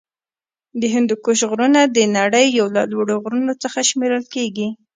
د 0.79 0.81
هندوکش 0.93 1.39
غرونه 1.49 1.81
د 1.95 1.97
نړۍ 2.17 2.45
یو 2.59 2.67
له 2.75 2.81
لوړو 2.91 3.15
غرونو 3.23 3.53
څخه 3.63 3.79
شمېرل 3.89 4.23
کیږی. 4.33 4.67